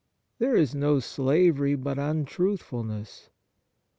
[0.39, 3.29] There is no slavery but untruthfulness.